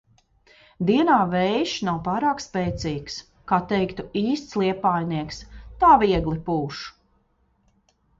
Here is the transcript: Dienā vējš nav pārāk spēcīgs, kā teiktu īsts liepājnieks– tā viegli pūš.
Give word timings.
Dienā 0.89 1.15
vējš 1.33 1.73
nav 1.89 1.99
pārāk 2.07 2.39
spēcīgs, 2.45 3.17
kā 3.51 3.59
teiktu 3.73 4.05
īsts 4.21 4.57
liepājnieks– 4.63 5.43
tā 5.85 5.93
viegli 6.05 6.39
pūš. 6.49 6.81